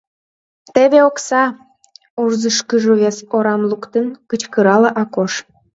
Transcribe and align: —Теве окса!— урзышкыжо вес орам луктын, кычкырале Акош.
—Теве 0.73 0.99
окса!— 1.09 1.43
урзышкыжо 2.21 2.93
вес 3.01 3.17
орам 3.35 3.61
луктын, 3.69 4.05
кычкырале 4.29 4.89
Акош. 5.01 5.33